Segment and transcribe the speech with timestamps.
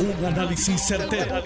[0.00, 1.42] Un análisis certero,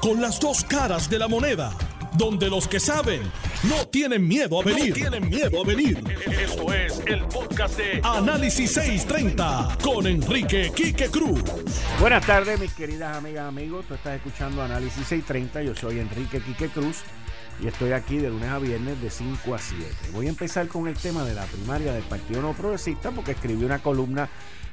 [0.00, 1.72] Con las dos caras de la moneda.
[2.14, 3.22] Donde los que saben
[3.62, 4.92] no tienen miedo a venir.
[4.92, 6.02] tienen miedo a venir.
[6.26, 11.40] Esto es el podcast de Análisis 630 con Enrique Quique Cruz.
[12.00, 13.86] Buenas tardes, mis queridas amigas, amigos.
[13.86, 15.62] Tú estás escuchando Análisis 630.
[15.62, 16.98] Yo soy Enrique Quique Cruz
[17.60, 19.84] y estoy aquí de lunes a viernes de 5 a 7.
[20.12, 23.64] Voy a empezar con el tema de la primaria del Partido No Progresista porque escribí
[23.64, 24.28] una columna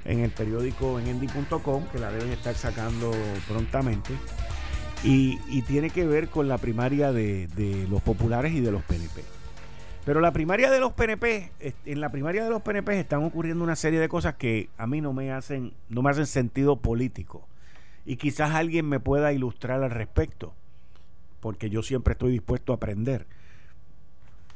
[0.05, 3.11] en el periódico en endy.com que la deben estar sacando
[3.47, 4.14] prontamente.
[5.04, 9.23] Y, tiene que ver con la primaria de, de, los populares y de los PNP.
[10.04, 11.51] Pero la primaria de los PNP,
[11.86, 15.00] en la primaria de los PNP están ocurriendo una serie de cosas que a mí
[15.00, 17.48] no me hacen, no me hacen sentido político.
[18.06, 20.54] Y quizás alguien me pueda ilustrar al respecto
[21.39, 23.25] porque yo siempre estoy dispuesto a aprender.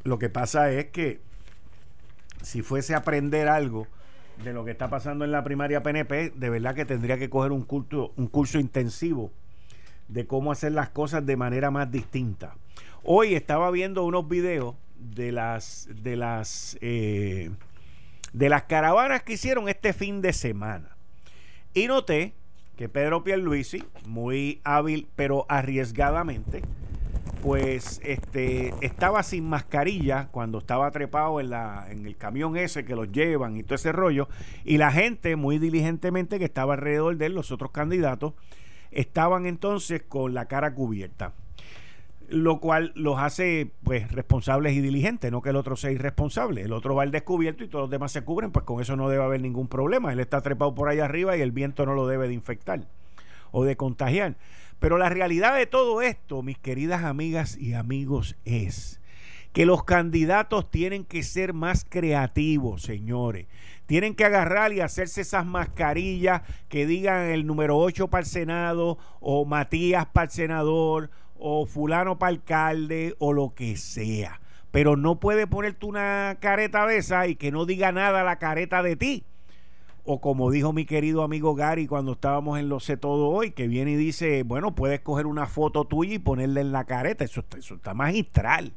[0.03, 1.21] Lo que pasa es que
[2.41, 3.87] si fuese a aprender algo
[4.43, 7.51] de lo que está pasando en la primaria PNP, de verdad que tendría que coger
[7.51, 9.31] un, curso, un curso intensivo
[10.07, 12.55] de cómo hacer las cosas de manera más distinta.
[13.03, 17.51] Hoy estaba viendo unos videos de las de las eh,
[18.31, 20.95] de las caravanas que hicieron este fin de semana
[21.73, 22.33] y noté
[22.77, 26.63] que Pedro Pierluisi, muy hábil pero arriesgadamente,
[27.41, 32.95] pues este estaba sin mascarilla cuando estaba trepado en la en el camión ese que
[32.95, 34.29] los llevan y todo ese rollo
[34.63, 38.33] y la gente muy diligentemente que estaba alrededor de él los otros candidatos
[38.91, 41.33] estaban entonces con la cara cubierta
[42.29, 46.61] lo cual los hace pues responsables y diligentes, no que el otro sea irresponsable.
[46.61, 49.09] El otro va al descubierto y todos los demás se cubren, pues con eso no
[49.09, 50.11] debe haber ningún problema.
[50.13, 52.81] Él está trepado por ahí arriba y el viento no lo debe de infectar
[53.51, 54.35] o de contagiar.
[54.79, 58.99] Pero la realidad de todo esto, mis queridas amigas y amigos, es
[59.53, 63.45] que los candidatos tienen que ser más creativos, señores.
[63.85, 68.97] Tienen que agarrar y hacerse esas mascarillas que digan el número 8 para el Senado
[69.19, 71.11] o Matías para el senador
[71.45, 74.39] o fulano para alcalde o lo que sea.
[74.71, 78.81] Pero no puede ponerte una careta de esa y que no diga nada la careta
[78.81, 79.25] de ti.
[80.05, 83.67] O como dijo mi querido amigo Gary cuando estábamos en Lo sé todo hoy, que
[83.67, 87.25] viene y dice, bueno, puedes coger una foto tuya y ponerla en la careta.
[87.25, 88.71] Eso, eso está magistral.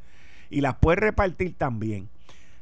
[0.50, 2.08] Y las puedes repartir también.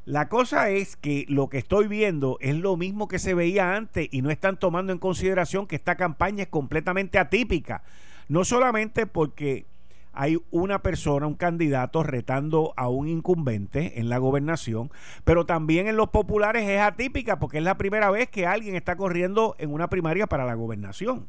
[0.04, 4.06] La cosa es que lo que estoy viendo es lo mismo que se veía antes
[4.10, 7.82] y no están tomando en consideración que esta campaña es completamente atípica.
[8.28, 9.66] No solamente porque
[10.14, 14.90] hay una persona, un candidato retando a un incumbente en la gobernación,
[15.24, 18.96] pero también en los populares es atípica porque es la primera vez que alguien está
[18.96, 21.28] corriendo en una primaria para la gobernación.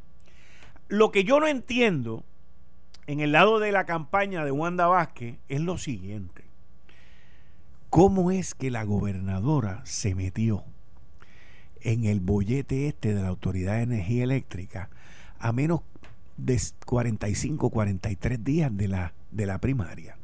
[0.87, 2.23] Lo que yo no entiendo
[3.07, 6.45] en el lado de la campaña de Wanda Vázquez es lo siguiente.
[7.89, 10.63] ¿Cómo es que la gobernadora se metió
[11.81, 14.89] en el bollete este de la Autoridad de Energía Eléctrica
[15.39, 15.81] a menos
[16.37, 20.17] de 45, 43 días de la, de la primaria.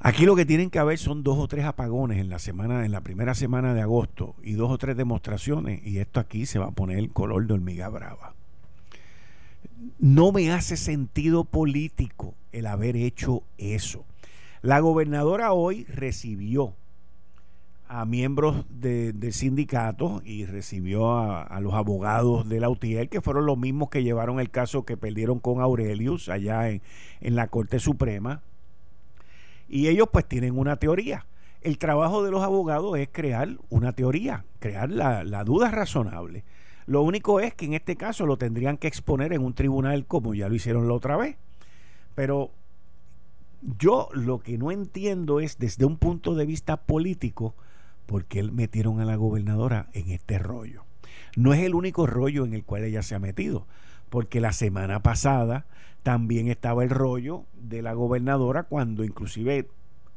[0.00, 2.92] Aquí lo que tienen que haber son dos o tres apagones en la semana, en
[2.92, 6.66] la primera semana de agosto y dos o tres demostraciones y esto aquí se va
[6.66, 8.34] a poner el color de hormiga brava.
[9.98, 14.04] No me hace sentido político el haber hecho eso.
[14.60, 16.74] La gobernadora hoy recibió
[17.94, 22.68] a miembros del sindicato y recibió a, los abogados de la
[23.08, 26.82] que fueron los mismos que llevaron el caso que perdieron con Aurelius allá en,
[27.20, 28.42] en la Corte Suprema.
[29.68, 31.26] Y ellos pues tienen una teoría.
[31.60, 36.42] El trabajo de los abogados es crear una teoría, crear la, la duda razonable.
[36.86, 40.34] Lo único es que en este caso lo tendrían que exponer en un tribunal como
[40.34, 41.36] ya lo hicieron la otra vez.
[42.16, 42.50] Pero
[43.78, 47.54] yo lo que no entiendo es desde un punto de vista político,
[48.06, 50.84] porque él metieron a la gobernadora en este rollo.
[51.36, 53.66] No es el único rollo en el cual ella se ha metido,
[54.08, 55.66] porque la semana pasada
[56.02, 59.68] también estaba el rollo de la gobernadora cuando inclusive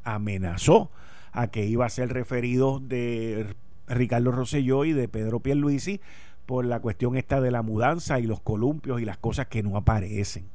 [0.03, 0.91] amenazó
[1.31, 3.55] a que iba a ser referido de
[3.87, 6.01] Ricardo Rosselló y de Pedro Pierluisi
[6.45, 9.77] por la cuestión esta de la mudanza y los columpios y las cosas que no
[9.77, 10.49] aparecen.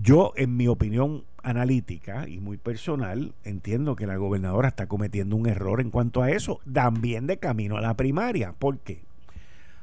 [0.00, 5.48] Yo, en mi opinión analítica y muy personal, entiendo que la gobernadora está cometiendo un
[5.48, 8.54] error en cuanto a eso, también de camino a la primaria.
[8.56, 9.02] ¿Por qué?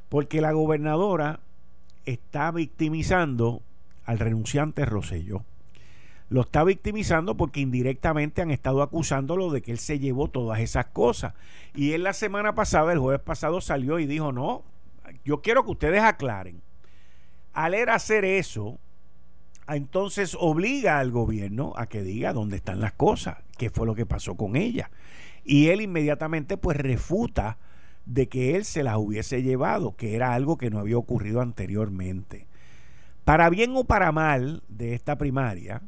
[0.07, 1.41] Porque la gobernadora
[2.05, 3.61] está victimizando
[4.05, 5.43] al renunciante Rosello.
[6.29, 10.85] Lo está victimizando porque indirectamente han estado acusándolo de que él se llevó todas esas
[10.85, 11.33] cosas.
[11.73, 14.63] Y él la semana pasada, el jueves pasado, salió y dijo, no,
[15.25, 16.61] yo quiero que ustedes aclaren.
[17.51, 18.79] Al él hacer eso,
[19.67, 24.05] entonces obliga al gobierno a que diga dónde están las cosas, qué fue lo que
[24.05, 24.91] pasó con ella.
[25.43, 27.57] Y él inmediatamente pues refuta
[28.05, 32.47] de que él se las hubiese llevado, que era algo que no había ocurrido anteriormente.
[33.23, 35.81] Para bien o para mal de esta primaria,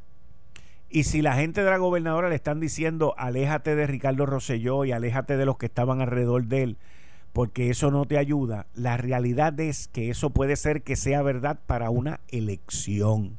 [0.90, 4.94] y si la gente de la gobernadora le están diciendo aléjate de Ricardo Rosselló y
[4.94, 6.78] aléjate de los que estaban alrededor de él,
[7.34, 11.60] porque eso no te ayuda, la realidad es que eso puede ser que sea verdad
[11.68, 13.38] para una elección,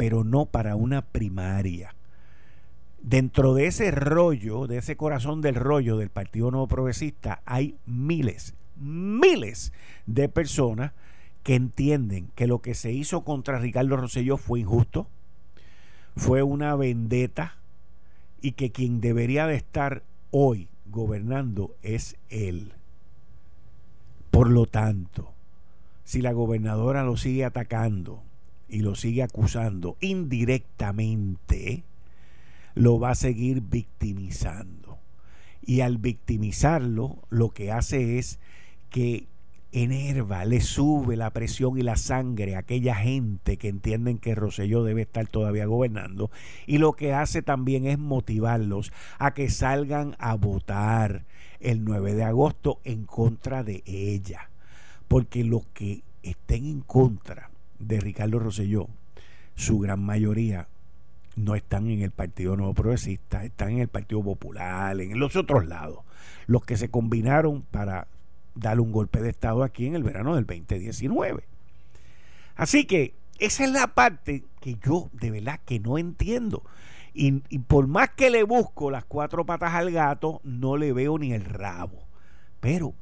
[0.00, 1.94] pero no para una primaria
[3.02, 8.54] dentro de ese rollo, de ese corazón del rollo del Partido Nuevo Progresista, hay miles,
[8.76, 9.74] miles
[10.06, 10.92] de personas
[11.42, 15.06] que entienden que lo que se hizo contra Ricardo Rosselló fue injusto,
[16.16, 17.58] fue una vendetta
[18.40, 22.72] y que quien debería de estar hoy gobernando es él.
[24.30, 25.34] Por lo tanto,
[26.04, 28.22] si la gobernadora lo sigue atacando
[28.70, 31.84] y lo sigue acusando indirectamente,
[32.74, 34.98] lo va a seguir victimizando.
[35.62, 38.38] Y al victimizarlo, lo que hace es
[38.88, 39.26] que
[39.72, 44.82] enerva, le sube la presión y la sangre a aquella gente que entienden que Roselló
[44.82, 46.30] debe estar todavía gobernando
[46.66, 51.24] y lo que hace también es motivarlos a que salgan a votar
[51.60, 54.50] el 9 de agosto en contra de ella.
[55.06, 57.49] Porque los que estén en contra
[57.80, 58.88] de Ricardo Roselló
[59.60, 60.68] su gran mayoría
[61.36, 65.66] no están en el Partido Nuevo Progresista, están en el Partido Popular, en los otros
[65.66, 66.00] lados,
[66.46, 68.08] los que se combinaron para
[68.54, 71.44] darle un golpe de Estado aquí en el verano del 2019.
[72.56, 76.62] Así que esa es la parte que yo de verdad que no entiendo.
[77.12, 81.18] Y, y, por más que le busco las cuatro patas al gato, no le veo
[81.18, 82.06] ni el rabo.
[82.60, 82.94] Pero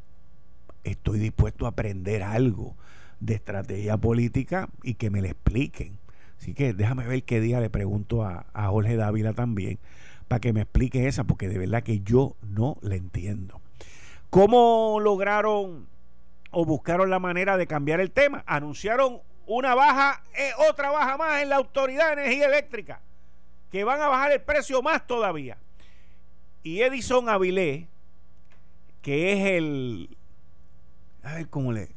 [0.82, 2.74] estoy dispuesto a aprender algo
[3.20, 5.98] de estrategia política y que me le expliquen.
[6.38, 9.78] Así que déjame ver qué día le pregunto a, Jorge Dávila también
[10.28, 13.60] para que me explique esa, porque de verdad que yo no la entiendo.
[14.30, 15.88] ¿Cómo lograron
[16.50, 18.44] o buscaron la manera de cambiar el tema?
[18.46, 23.00] Anunciaron una baja, eh, otra baja más en la Autoridad de Energía Eléctrica,
[23.72, 25.56] que van a bajar el precio más todavía.
[26.62, 27.86] Y Edison Avilés,
[29.00, 30.16] que es el,
[31.22, 31.88] a ver cómo le,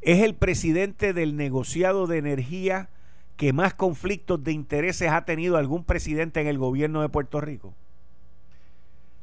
[0.00, 2.88] es el presidente del negociado de energía
[3.36, 7.74] que más conflictos de intereses ha tenido algún presidente en el gobierno de Puerto Rico?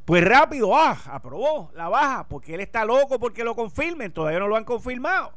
[0.05, 4.47] Pues rápido, ah, aprobó la baja, porque él está loco porque lo confirmen, todavía no
[4.47, 5.33] lo han confirmado.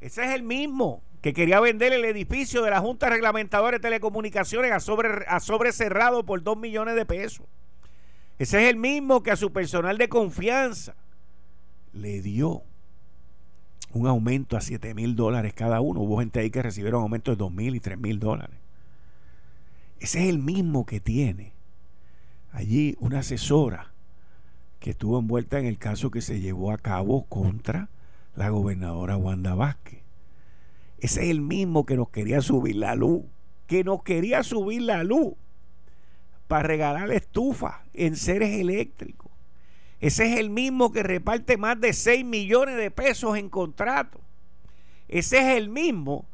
[0.00, 4.72] Ese es el mismo que quería vender el edificio de la Junta Reglamentadora de Telecomunicaciones
[4.72, 7.46] a sobre, a sobre cerrado por dos millones de pesos.
[8.38, 10.94] Ese es el mismo que a su personal de confianza
[11.92, 12.64] le dio
[13.92, 16.00] un aumento a 7 mil dólares cada uno.
[16.00, 18.56] Hubo gente ahí que recibieron aumentos de 2 mil y 3 mil dólares.
[19.98, 21.52] Ese es el mismo que tiene
[22.52, 23.92] allí una asesora
[24.78, 27.90] que estuvo envuelta en el caso que se llevó a cabo contra
[28.34, 30.00] la gobernadora Wanda Vázquez.
[30.98, 33.24] Ese es el mismo que nos quería subir la luz,
[33.66, 35.34] que nos quería subir la luz
[36.48, 39.29] para regalar estufa en seres eléctricos
[40.00, 44.20] ese es el mismo que reparte más de 6 millones de pesos en contrato.
[45.08, 46.26] Ese es el mismo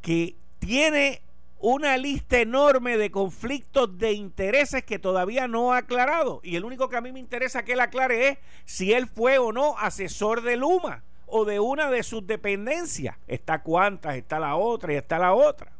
[0.00, 1.20] que tiene
[1.60, 6.40] una lista enorme de conflictos de intereses que todavía no ha aclarado.
[6.42, 9.38] Y el único que a mí me interesa que él aclare es si él fue
[9.38, 13.16] o no asesor de Luma o de una de sus dependencias.
[13.26, 15.72] Está cuántas, está la otra y está la otra.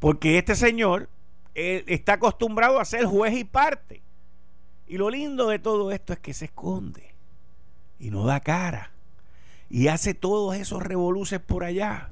[0.00, 1.08] Porque este señor
[1.54, 4.03] está acostumbrado a ser juez y parte.
[4.94, 7.16] Y lo lindo de todo esto es que se esconde
[7.98, 8.92] y no da cara
[9.68, 12.10] y hace todos esos revoluces por allá.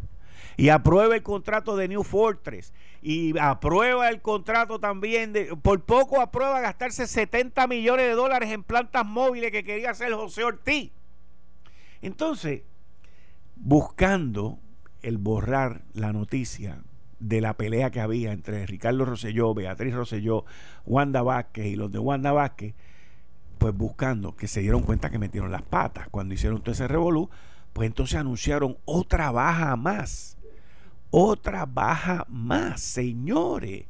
[0.57, 6.21] Y aprueba el contrato de New Fortress y aprueba el contrato también de por poco
[6.21, 10.91] aprueba gastarse 70 millones de dólares en plantas móviles que quería hacer José Ortiz.
[12.01, 12.63] Entonces,
[13.55, 14.59] buscando
[15.03, 16.83] el borrar la noticia
[17.23, 20.45] de la pelea que había entre Ricardo Rosselló, Beatriz Rosselló,
[20.85, 22.75] Wanda Vázquez y los de Wanda Vázquez,
[23.59, 27.31] pues buscando que se dieron cuenta que metieron las patas cuando hicieron todo ese revolú,
[27.73, 30.37] pues entonces anunciaron otra baja más.
[31.11, 33.85] Otra baja más, señores.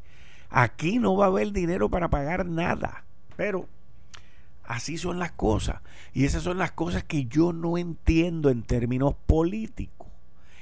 [0.50, 3.04] Aquí no va a haber dinero para pagar nada.
[3.36, 3.66] Pero
[4.64, 5.80] así son las cosas.
[6.12, 10.08] Y esas son las cosas que yo no entiendo en términos políticos.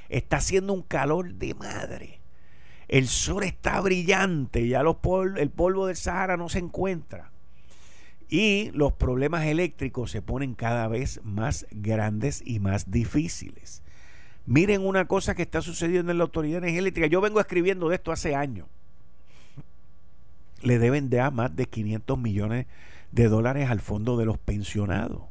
[0.09, 2.20] Está haciendo un calor de madre
[2.91, 7.31] el sol está brillante, ya el polvo del Sahara no se encuentra.
[8.29, 13.85] Y los problemas eléctricos se ponen cada vez más grandes y más difíciles.
[14.45, 17.07] Miren una cosa que está sucediendo en la Autoridad Eléctrica.
[17.07, 18.67] Yo vengo escribiendo de esto hace años.
[20.61, 22.67] Le deben de más de 500 millones
[23.13, 25.23] de dólares al fondo de los pensionados.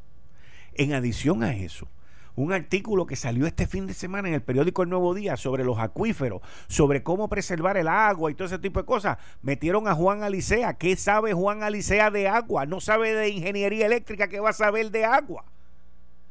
[0.75, 1.89] En adición a eso,
[2.35, 5.63] un artículo que salió este fin de semana en el periódico El Nuevo Día sobre
[5.63, 9.17] los acuíferos, sobre cómo preservar el agua y todo ese tipo de cosas.
[9.41, 10.75] Metieron a Juan Alicea.
[10.75, 12.65] ¿Qué sabe Juan Alicea de agua?
[12.65, 15.45] No sabe de ingeniería eléctrica, ¿qué va a saber de agua?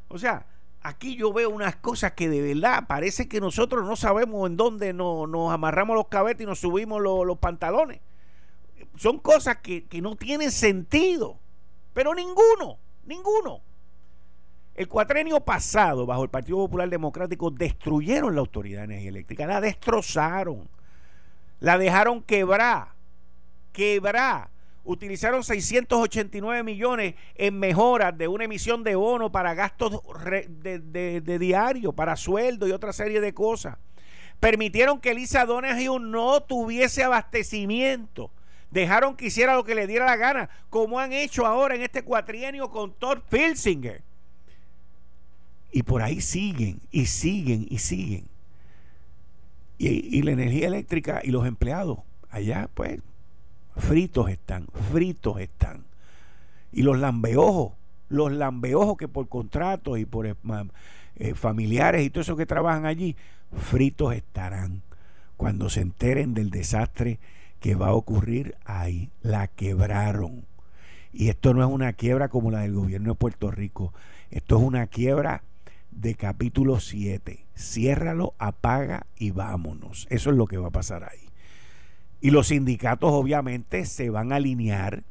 [0.08, 0.46] O sea,
[0.80, 4.92] aquí yo veo unas cosas que de verdad parece que nosotros no sabemos en dónde
[4.92, 8.00] nos, amarramos los cabetes y nos subimos los, pantalones.
[8.96, 11.38] Son cosas que, que no tienen sentido,
[11.92, 13.67] pero ninguno, ninguno.
[14.78, 19.60] El cuatrenio pasado, bajo el Partido Popular Democrático, destruyeron la Autoridad de Energía Eléctrica, la
[19.60, 20.68] destrozaron,
[21.58, 22.90] la dejaron quebrar,
[23.72, 24.50] quebrar.
[24.84, 30.00] Utilizaron 689 millones en mejoras de una emisión de bono para gastos
[30.62, 33.78] de, diario, para sueldo y otra serie de cosas.
[34.38, 38.30] Permitieron que Elisa Donahue no tuviese abastecimiento
[38.70, 42.04] dejaron que hiciera lo que le diera la gana, como han hecho ahora en este
[42.04, 44.04] cuatrienio con Todd Pilsinger.
[45.70, 48.26] Y por ahí siguen y siguen y siguen.
[49.78, 53.00] Y, la energía eléctrica y los empleados allá, pues,
[53.76, 55.84] fritos están, fritos están.
[56.72, 57.74] Y los lambeojos,
[58.08, 60.34] los lambeojos que por contratos y por eh,
[61.16, 63.16] eh, familiares y todo eso que trabajan allí,
[63.52, 64.82] fritos estarán
[65.36, 67.20] cuando se enteren del desastre
[67.60, 69.10] que va a ocurrir ahí.
[69.22, 70.44] La quebraron.
[71.12, 73.94] Y esto no es una quiebra como la del gobierno de Puerto Rico.
[74.30, 75.42] Esto es una quiebra
[75.98, 77.44] de capítulo 7.
[77.56, 80.06] Ciérralo, apaga y vámonos.
[80.10, 81.28] Eso es lo que va a pasar ahí.
[82.20, 85.02] Y los sindicatos obviamente se van a alinear,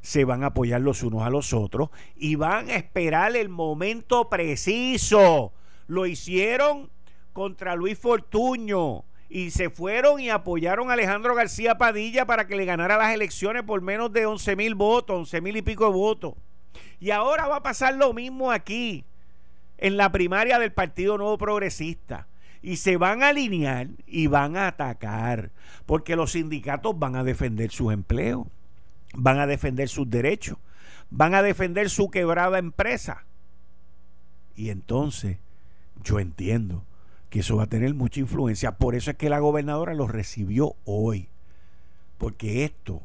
[0.00, 4.30] se van a apoyar los unos a los otros y van a esperar el momento
[4.30, 5.52] preciso.
[5.86, 6.90] Lo hicieron
[7.34, 12.64] contra Luis Fortuño y se fueron y apoyaron a Alejandro García Padilla para que le
[12.64, 16.34] ganara las elecciones por menos de 11 mil votos, 11 mil y pico de votos.
[16.98, 19.04] Y ahora va a pasar lo mismo aquí
[19.80, 22.28] en la primaria del Partido Nuevo Progresista.
[22.62, 25.50] Y se van a alinear y van a atacar,
[25.86, 28.46] porque los sindicatos van a defender sus empleos,
[29.14, 30.58] van a defender sus derechos,
[31.08, 33.24] van a defender su quebrada empresa.
[34.54, 35.38] Y entonces
[36.04, 36.84] yo entiendo
[37.30, 38.72] que eso va a tener mucha influencia.
[38.72, 41.28] Por eso es que la gobernadora lo recibió hoy.
[42.18, 43.00] Porque esto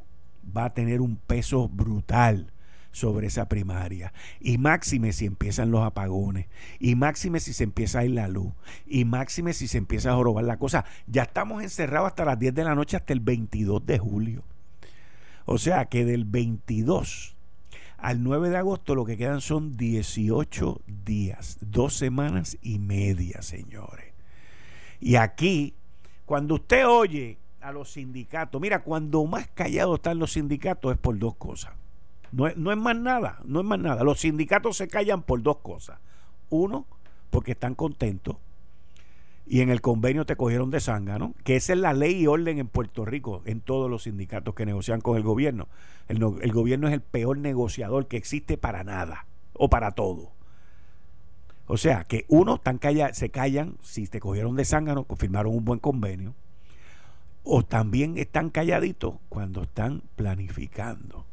[0.55, 2.51] va a tener un peso brutal
[2.95, 4.13] sobre esa primaria.
[4.39, 6.47] Y máxime si empiezan los apagones.
[6.79, 8.53] Y máxime si se empieza a ir la luz.
[8.87, 10.85] Y máxime si se empieza a jorobar la cosa.
[11.05, 14.43] Ya estamos encerrados hasta las 10 de la noche hasta el 22 de julio.
[15.43, 17.35] O sea que del 22
[17.97, 24.13] al 9 de agosto lo que quedan son 18 días, dos semanas y media, señores.
[25.01, 25.73] Y aquí,
[26.25, 31.19] cuando usted oye a los sindicatos, mira, cuando más callados están los sindicatos es por
[31.19, 31.73] dos cosas.
[32.36, 34.04] No es, más nada, no es más nada.
[34.04, 36.00] Los sindicatos se callan por dos cosas.
[36.50, 36.86] Uno,
[37.30, 38.36] porque están contentos
[39.48, 42.58] y en el convenio te cogieron de zángano, que esa es la ley y orden
[42.58, 45.68] en Puerto Rico, en todos los sindicatos que negocian con el gobierno.
[46.08, 46.20] El,
[46.51, 50.32] gobierno es el peor negociador que existe para nada o para todo.
[51.68, 55.63] O sea, que uno están calla, se callan si te cogieron de zángano, firmaron un
[55.63, 56.34] buen convenio,
[57.44, 61.25] o también están calladitos cuando están planificando.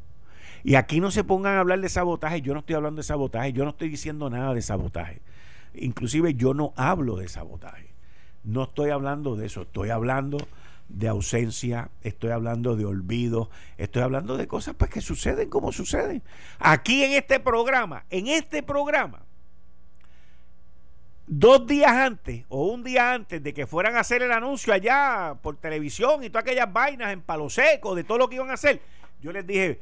[0.63, 3.51] Y aquí no se pongan a hablar de sabotaje, yo no estoy hablando de sabotaje,
[3.51, 5.21] yo no estoy diciendo nada de sabotaje.
[5.73, 7.93] Inclusive yo no hablo de sabotaje.
[8.43, 10.37] No estoy hablando de eso, estoy hablando
[10.89, 16.21] de ausencia, estoy hablando de olvido, estoy hablando de cosas pues, que suceden como suceden.
[16.59, 19.23] Aquí en este programa, en este programa,
[21.25, 25.35] dos días antes o un día antes de que fueran a hacer el anuncio allá
[25.41, 28.53] por televisión y todas aquellas vainas en palo seco de todo lo que iban a
[28.53, 28.81] hacer,
[29.21, 29.79] yo les dije,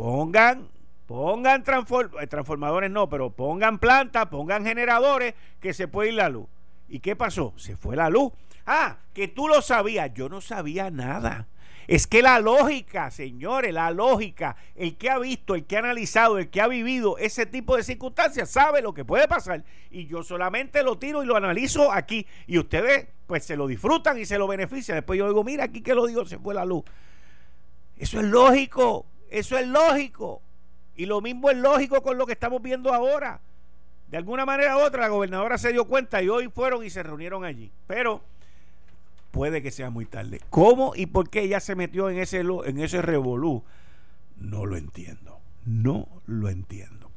[0.00, 0.68] pongan
[1.06, 6.46] pongan eh, transformadores no, pero pongan plantas, pongan generadores que se puede ir la luz.
[6.88, 7.52] ¿Y qué pasó?
[7.56, 8.32] Se fue la luz.
[8.64, 10.14] Ah, que tú lo sabías.
[10.14, 11.48] Yo no sabía nada.
[11.86, 16.38] Es que la lógica, señores, la lógica, el que ha visto, el que ha analizado,
[16.38, 19.64] el que ha vivido ese tipo de circunstancias, sabe lo que puede pasar.
[19.90, 22.26] Y yo solamente lo tiro y lo analizo aquí.
[22.46, 24.96] Y ustedes, pues, se lo disfrutan y se lo benefician.
[24.96, 26.84] Después yo digo, mira, aquí que lo digo, se fue la luz.
[27.96, 29.06] Eso es lógico.
[29.30, 30.42] Eso es lógico.
[30.96, 33.40] Y lo mismo es lógico con lo que estamos viendo ahora.
[34.08, 37.02] De alguna manera u otra, la gobernadora se dio cuenta y hoy fueron y se
[37.02, 37.70] reunieron allí.
[37.86, 38.22] Pero
[39.30, 40.40] puede que sea muy tarde.
[40.50, 43.62] ¿Cómo y por qué ella se metió en ese, en ese revolú?
[44.36, 45.38] No lo entiendo.
[45.64, 47.10] No lo entiendo.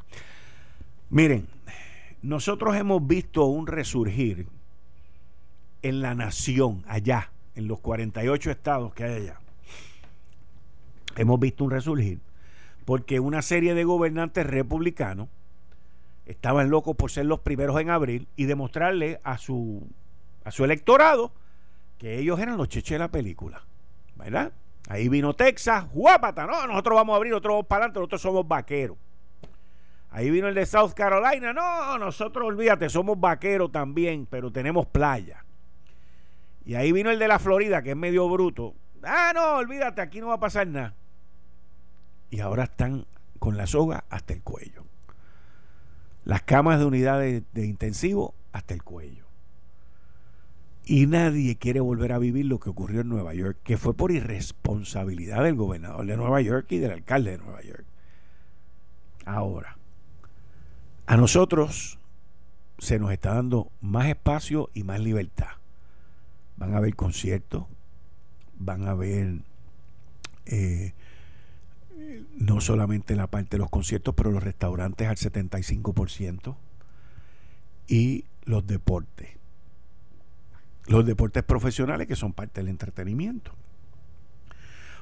[1.10, 1.48] Miren,
[2.22, 4.48] nosotros hemos visto un resurgir
[5.82, 9.43] en la nación, allá, en los 48 estados que hay allá
[11.16, 12.20] hemos visto un resurgir
[12.86, 15.30] porque una serie de gobernantes republicanos
[16.26, 19.88] estaban locos por ser los primeros en abril y demostrarle a su,
[20.44, 21.34] a su electorado
[21.98, 23.64] que ellos eran los cheches de la película.
[24.16, 24.52] ¿Verdad?
[24.90, 28.48] Ahí vino Texas, guapata, no, nosotros vamos a abrir, nosotros vamos para adelante, nosotros somos
[28.48, 28.98] vaqueros.
[30.12, 35.44] Ahí vino el de South Carolina, no, nosotros olvídate, somos vaqueros también, pero tenemos playa.
[36.66, 38.76] Y ahí vino el de la Florida, que es medio bruto.
[39.02, 40.94] Ah, no, olvídate, aquí no va a pasar nada.
[42.34, 43.06] Y ahora están
[43.38, 44.86] con la soga hasta el cuello.
[46.26, 49.28] Las camas de unidades de intensivo hasta el cuello.
[50.84, 54.12] Y nadie quiere volver a vivir lo que ocurrió en Nueva York, que fue por
[54.12, 57.86] irresponsabilidad del gobernador de Nueva York y del alcalde de Nueva York.
[59.26, 59.78] Ahora,
[61.06, 62.00] a nosotros
[62.80, 65.52] se nos está dando más espacio y más libertad.
[66.58, 67.66] Van a haber conciertos,
[68.58, 69.42] van a haber
[70.48, 70.94] eh,
[72.38, 76.56] no solamente la parte de los conciertos, pero los restaurantes al 75%
[77.88, 79.30] y los deportes
[80.88, 83.52] los deportes profesionales que son parte del entretenimiento.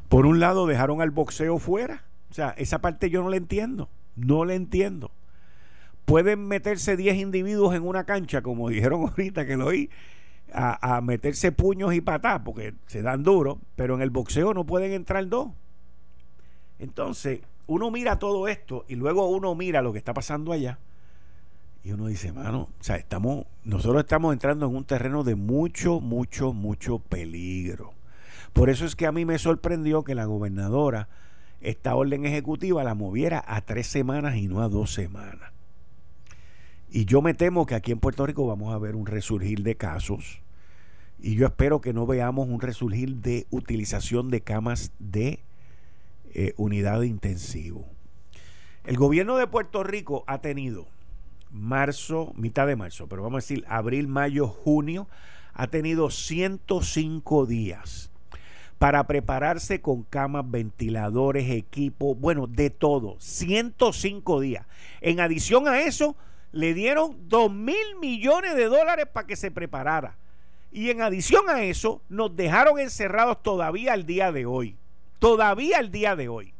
[0.09, 2.03] Por un lado dejaron al boxeo fuera.
[2.29, 3.89] O sea, esa parte yo no la entiendo.
[4.15, 5.11] No la entiendo.
[6.05, 9.89] Pueden meterse 10 individuos en una cancha, como dijeron ahorita que lo oí,
[10.53, 14.91] a, meterse puños y patas, porque se dan duro, pero en el boxeo no pueden
[14.91, 15.49] entrar dos.
[16.81, 20.79] Entonces, uno mira todo esto y luego uno mira lo que está pasando allá
[21.83, 25.99] y uno dice, mano, o sea, estamos, nosotros estamos entrando en un terreno de mucho,
[25.99, 27.93] mucho, mucho peligro.
[28.53, 31.07] Por eso es que a mí me sorprendió que la gobernadora
[31.61, 35.51] esta orden ejecutiva la moviera a tres semanas y no a dos semanas.
[36.91, 39.75] Y yo me temo que aquí en Puerto Rico vamos a ver un resurgir de
[39.75, 40.41] casos.
[41.19, 45.39] Y yo espero que no veamos un resurgir de utilización de camas de
[46.33, 47.85] eh, unidad de intensivo.
[48.83, 50.87] El gobierno de Puerto Rico ha tenido
[51.51, 55.07] marzo, mitad de marzo, pero vamos a decir abril, mayo, junio,
[55.53, 58.09] ha tenido 105 días
[58.81, 63.15] para prepararse con camas, ventiladores, equipo, bueno, de todo.
[63.19, 64.65] 105 días.
[65.01, 66.15] En adición a eso,
[66.51, 70.17] le dieron 2 mil millones de dólares para que se preparara.
[70.71, 74.77] Y en adición a eso, nos dejaron encerrados todavía al día de hoy.
[75.21, 76.51] Todavía al día de hoy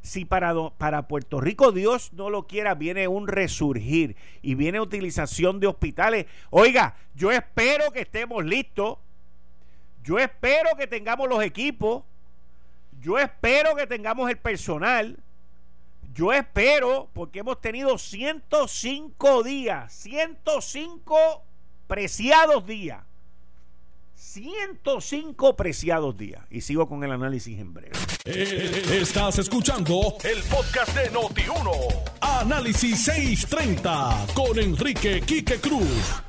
[0.00, 5.60] si para, para Puerto Rico Dios no lo quiera, viene un resurgir y viene utilización
[5.60, 6.24] de hospitales.
[6.48, 8.96] Oiga, yo espero que estemos listos.
[10.02, 12.04] Yo espero que tengamos los equipos.
[12.98, 15.18] Yo espero que tengamos el personal.
[16.14, 21.42] Yo espero, porque hemos tenido 105 días, 105
[21.86, 23.07] preciados días
[24.18, 26.44] 105 preciados días.
[26.50, 27.92] Y sigo con el análisis en breve.
[28.24, 31.70] Eh, estás escuchando el podcast de Noti1.
[32.20, 36.20] Análisis 630 con Enrique Quique Cruz.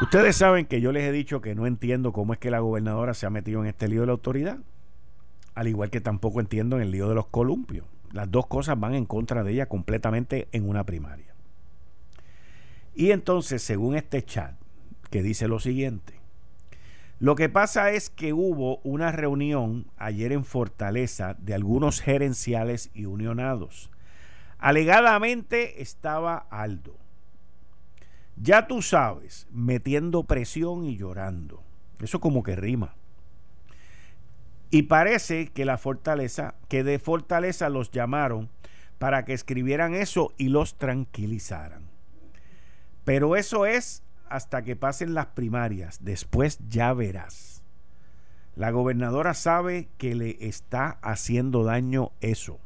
[0.00, 3.12] Ustedes saben que yo les he dicho que no entiendo cómo es que la gobernadora
[3.12, 4.58] se ha metido en este lío de la autoridad.
[5.54, 7.86] Al igual que tampoco entiendo en el lío de los columpios.
[8.12, 11.34] Las dos cosas van en contra de ella completamente en una primaria.
[12.94, 14.54] Y entonces, según este chat,
[15.10, 16.23] que dice lo siguiente,
[17.20, 23.06] lo que pasa es que hubo una reunión ayer en Fortaleza de algunos gerenciales y
[23.06, 23.90] unionados.
[24.58, 26.96] Alegadamente estaba Aldo.
[28.36, 31.62] Ya tú sabes, metiendo presión y llorando.
[32.00, 32.94] Eso como que rima.
[34.70, 38.50] Y parece que la Fortaleza, que de Fortaleza los llamaron
[38.98, 41.84] para que escribieran eso y los tranquilizaran.
[43.04, 45.98] Pero eso es hasta que pasen las primarias.
[46.02, 47.62] Después ya verás.
[48.56, 52.60] La gobernadora sabe que le está haciendo daño eso.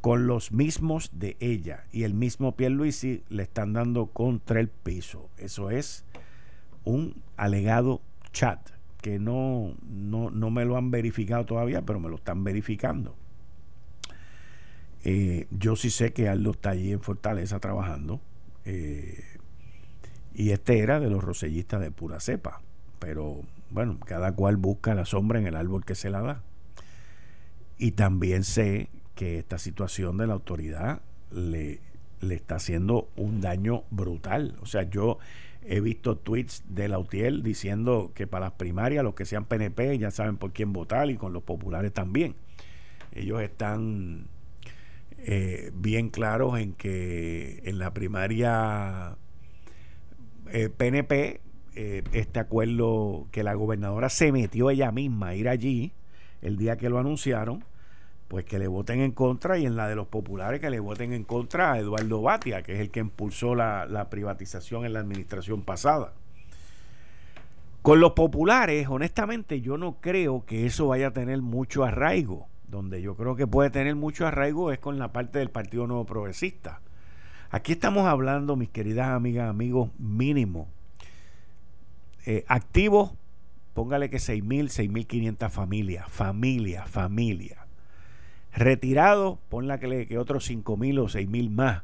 [0.00, 5.28] Con los mismos de ella y el mismo Pierluisi le están dando contra el piso.
[5.38, 6.04] Eso es
[6.84, 8.00] un alegado
[8.32, 8.58] chat
[9.00, 13.16] que no, no, no me lo han verificado todavía, pero me lo están verificando.
[15.04, 18.20] Eh, yo sí sé que Aldo está allí en Fortaleza trabajando.
[18.64, 19.24] Eh,
[20.34, 22.60] y este era de los rosellistas de pura cepa.
[22.98, 23.40] Pero
[23.70, 26.42] bueno, cada cual busca la sombra en el árbol que se la da.
[27.78, 31.80] Y también sé que esta situación de la autoridad le,
[32.20, 34.56] le está haciendo un daño brutal.
[34.62, 35.18] O sea, yo
[35.64, 40.10] he visto tweets de Lautiel diciendo que para las primarias los que sean PNP ya
[40.10, 42.34] saben por quién votar y con los populares también.
[43.14, 44.26] Ellos están
[45.18, 49.16] eh, bien claros en que en la primaria
[50.76, 51.40] PNP, eh,
[51.74, 55.92] eh, este acuerdo que la gobernadora se metió ella misma a ir allí
[56.42, 57.64] el día que lo anunciaron,
[58.28, 61.12] pues que le voten en contra y en la de los populares que le voten
[61.12, 65.00] en contra a Eduardo Batia, que es el que impulsó la, la privatización en la
[65.00, 66.12] administración pasada.
[67.82, 72.46] Con los populares, honestamente, yo no creo que eso vaya a tener mucho arraigo.
[72.68, 76.06] Donde yo creo que puede tener mucho arraigo es con la parte del Partido Nuevo
[76.06, 76.80] Progresista.
[77.52, 80.68] Aquí estamos hablando, mis queridas amigas, amigos, mínimo.
[82.24, 83.12] Eh, activos,
[83.74, 87.66] póngale que 6.000, 6.500 familias, familia, familia.
[88.54, 91.82] Retirados, ponle que, otros 5.000 o 6.000 más.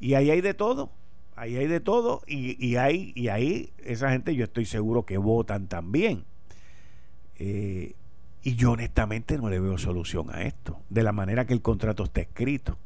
[0.00, 0.90] Y ahí hay de todo,
[1.36, 5.18] ahí hay de todo y, y, hay, y ahí esa gente yo estoy seguro que
[5.18, 6.24] votan también.
[7.36, 7.92] Eh,
[8.42, 12.04] y yo honestamente no le veo solución a esto, de la manera que el contrato
[12.04, 12.78] está escrito.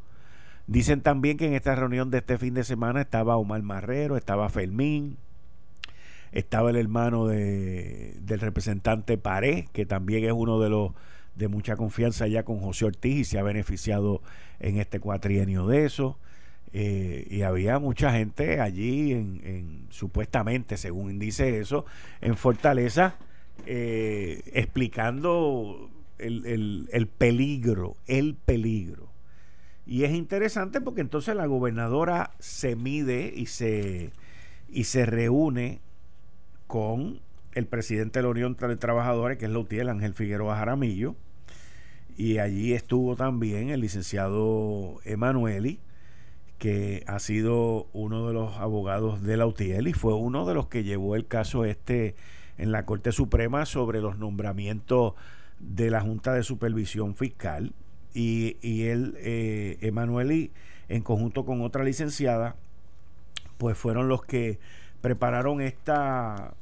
[0.68, 4.50] Dicen también que en esta reunión de este fin de semana estaba Omar Marrero, estaba
[4.50, 5.16] Fermín,
[6.31, 10.92] estaba el hermano de, del representante Paré, que también es uno de los
[11.37, 14.20] de mucha confianza ya con José Ortiz y se ha beneficiado
[14.61, 16.18] en este cuatrienio de eso.
[16.74, 21.87] Eh, y había mucha gente allí, en, supuestamente, según dice eso,
[22.20, 23.14] en Fortaleza,
[23.64, 29.07] eh, explicando el, el peligro, el peligro
[29.88, 34.12] y es interesante porque entonces la gobernadora se mide y se,
[34.68, 35.81] y se reúne
[36.66, 37.20] con
[37.55, 41.16] el presidente de la Unión de Trabajadores, que es Lautiel Ángel Figueroa Jaramillo,
[42.18, 45.81] y allí estuvo también el licenciado Emanueli,
[46.59, 50.85] que ha sido uno de los abogados de Lautiel y fue uno de los que
[50.85, 52.14] llevó el caso este
[52.59, 55.14] en la Corte Suprema sobre los nombramientos
[55.61, 57.72] de la Junta de Supervisión Fiscal
[58.18, 60.50] y, y él, eh, Emanueli,
[60.88, 62.57] en conjunto con otra licenciada,
[63.59, 64.59] pues fueron los que
[65.00, 66.54] prepararon esta,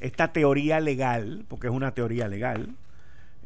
[0.00, 2.74] esta teoría legal, porque es una teoría legal,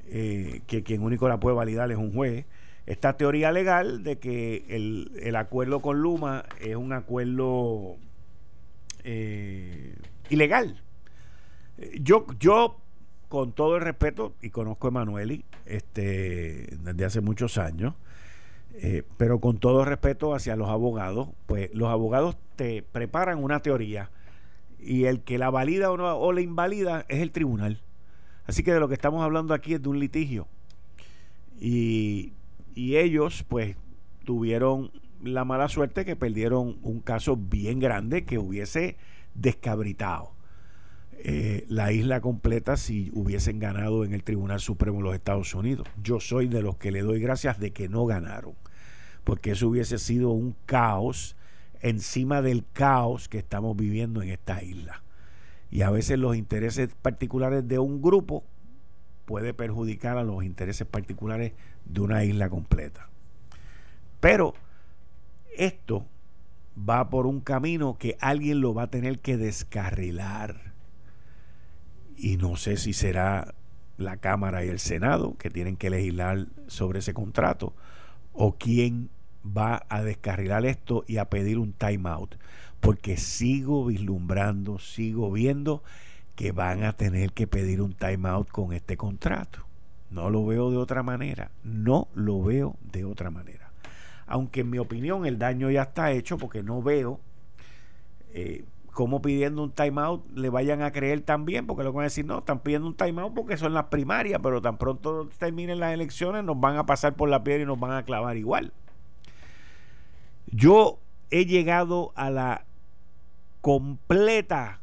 [0.09, 2.47] eh, que quien único la puede validar es un juez,
[2.87, 7.99] esta teoría legal de que el, el acuerdo con Luma es un acuerdo
[9.05, 9.97] eh,
[10.31, 10.81] ilegal.
[12.01, 12.81] Yo, yo
[13.31, 17.95] con todo el respeto, y conozco a Emanueli este, desde hace muchos años,
[18.75, 23.61] eh, pero con todo el respeto hacia los abogados, pues los abogados te preparan una
[23.61, 24.11] teoría
[24.81, 27.81] y el que la valida o, no, o la invalida es el tribunal.
[28.47, 30.49] Así que de lo que estamos hablando aquí es de un litigio.
[31.61, 32.33] Y,
[32.75, 33.77] y ellos, pues,
[34.25, 34.91] tuvieron
[35.23, 38.97] la mala suerte que perdieron un caso bien grande que hubiese
[39.35, 40.33] descabritado
[41.23, 45.87] eh, la isla completa si hubiesen ganado en el Tribunal Supremo de los Estados Unidos.
[46.03, 48.55] Yo soy de los que le doy gracias de que no ganaron,
[49.25, 51.37] porque eso hubiese sido un caos
[51.83, 55.03] encima del caos que estamos viviendo en esta isla.
[55.71, 58.45] Y a veces los intereses particulares de un grupo
[59.27, 61.53] puede perjudicar a los intereses particulares
[61.85, 63.09] de una isla completa.
[64.21, 64.55] Pero
[65.57, 66.07] esto
[66.77, 70.70] va por un camino que alguien lo va a tener que descarrilar
[72.21, 73.55] y no sé si será
[73.97, 77.73] la Cámara y el Senado que tienen que legislar sobre ese contrato
[78.33, 79.11] o quién
[79.45, 82.37] va a descarrilar esto y a pedir un timeout
[82.81, 85.83] porque sigo vislumbrando, sigo viendo
[86.35, 89.61] que van a tener que pedir un timeout con este contrato.
[90.11, 93.71] No lo veo de otra manera, no lo veo de otra manera.
[94.27, 97.21] Aunque en mi opinión el daño ya está hecho porque no veo
[98.33, 102.25] eh, como pidiendo un timeout le vayan a creer también, porque lo van a decir,
[102.25, 106.45] no, están pidiendo un timeout porque son las primarias, pero tan pronto terminen las elecciones
[106.45, 108.73] nos van a pasar por la piedra y nos van a clavar igual.
[110.47, 110.99] Yo
[111.31, 112.65] he llegado a la
[113.61, 114.81] completa,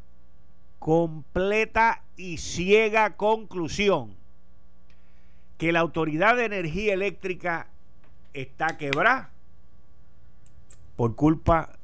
[0.78, 4.16] completa y ciega conclusión
[5.58, 7.68] que la Autoridad de Energía Eléctrica
[8.32, 9.30] está quebrada
[10.96, 11.77] por culpa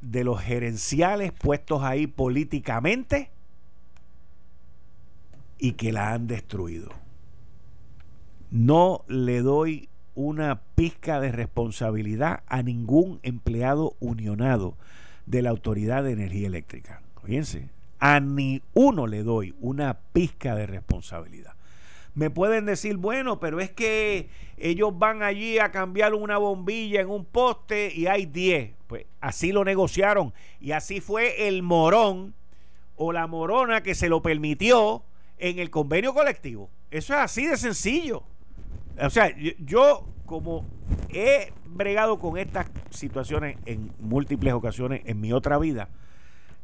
[0.00, 3.30] de los gerenciales puestos ahí políticamente
[5.58, 6.90] y que la han destruido.
[8.50, 14.76] No le doy una pizca de responsabilidad a ningún empleado unionado
[15.26, 17.02] de la Autoridad de Energía Eléctrica.
[17.24, 17.68] Fíjense,
[18.00, 21.54] a ni uno le doy una pizca de responsabilidad.
[22.14, 27.08] Me pueden decir, bueno, pero es que ellos van allí a cambiar una bombilla en
[27.08, 28.72] un poste y hay 10.
[28.90, 30.34] Pues así lo negociaron.
[30.58, 32.34] Y así fue el morón
[32.96, 35.04] o la morona que se lo permitió
[35.38, 36.70] en el convenio colectivo.
[36.90, 38.24] Eso es así de sencillo.
[39.00, 40.66] O sea, yo como
[41.08, 45.88] he bregado con estas situaciones en múltiples ocasiones en mi otra vida,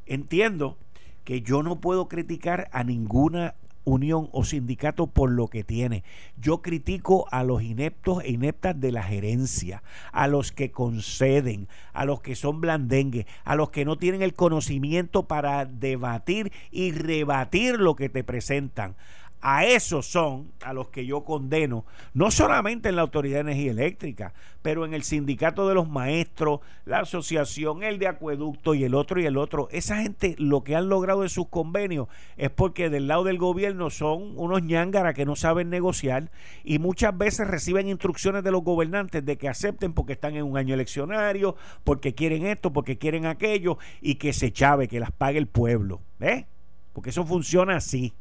[0.05, 0.79] entiendo
[1.23, 3.55] que yo no puedo criticar a ninguna
[3.87, 6.05] unión o sindicato por lo que tiene.
[6.37, 12.05] Yo critico a los ineptos e ineptas de la gerencia, a los que conceden, a
[12.05, 17.79] los que son blandengues, a los que no tienen el conocimiento para debatir y rebatir
[17.79, 18.97] lo que te presentan,
[19.41, 23.71] a esos son a los que yo condeno, no solamente en la Autoridad de Energía
[23.71, 28.95] Eléctrica, pero en el sindicato de los maestros, la asociación, el de acueducto y el
[28.95, 29.69] otro y el otro.
[29.71, 33.91] Esa gente lo que han logrado en sus convenios es porque del lado del gobierno
[33.91, 36.31] son unos ñángaras que no saben negociar
[36.65, 40.57] y muchas veces reciben instrucciones de los gobernantes de que acepten porque están en un
[40.57, 45.39] año eleccionario, porque quieren esto, porque quieren aquello y que se chave, que las pague
[45.39, 46.01] el pueblo.
[46.19, 46.47] ¿Ves?
[46.93, 48.15] Porque eso funciona así.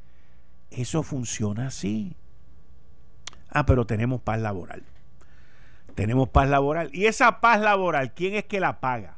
[0.72, 2.16] Eso funciona así.
[3.50, 4.84] Ah, pero tenemos paz laboral.
[5.96, 6.90] Tenemos paz laboral.
[6.94, 9.16] Y esa paz laboral, ¿quién es que la paga?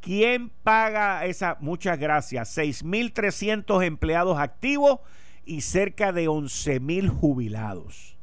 [0.00, 1.56] ¿Quién paga esa?
[1.60, 2.56] Muchas gracias.
[2.56, 5.00] 6.300 empleados activos
[5.44, 8.16] y cerca de 11.000 jubilados.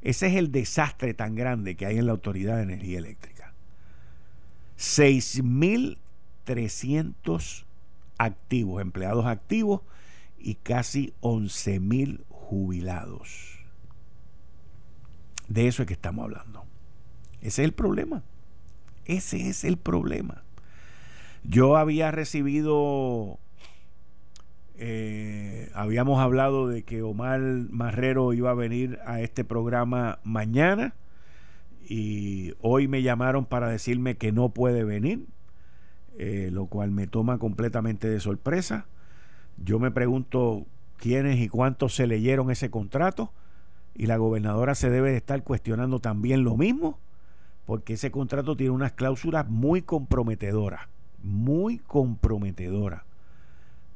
[0.00, 3.54] Ese es el desastre tan grande que hay en la Autoridad de Energía Eléctrica.
[4.78, 7.64] 6.300
[8.18, 9.82] activos, empleados activos
[10.44, 13.58] y casi 11 mil jubilados.
[15.48, 16.64] De eso es que estamos hablando.
[17.40, 18.22] Ese es el problema.
[19.06, 20.42] Ese es el problema.
[21.44, 23.38] Yo había recibido,
[24.76, 30.94] eh, habíamos hablado de que Omar Marrero iba a venir a este programa mañana
[31.88, 35.26] y hoy me llamaron para decirme que no puede venir,
[36.18, 38.86] eh, lo cual me toma completamente de sorpresa.
[39.56, 43.32] Yo me pregunto quiénes y cuántos se leyeron ese contrato
[43.94, 46.98] y la gobernadora se debe de estar cuestionando también lo mismo,
[47.64, 50.88] porque ese contrato tiene unas cláusulas muy comprometedoras,
[51.22, 53.02] muy comprometedoras.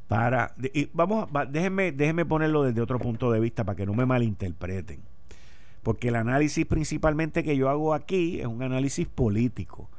[0.07, 4.07] Para, y vamos, déjenme, déjenme ponerlo desde otro punto de vista para que no me
[4.07, 5.01] malinterpreten.
[5.83, 9.91] Porque el análisis principalmente que yo hago aquí es un análisis político.